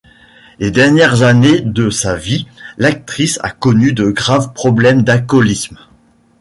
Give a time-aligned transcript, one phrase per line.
[0.57, 2.47] Les dernières années de sa vie,
[2.79, 5.77] l'actrice a connu de graves problèmes d'alcoolisme.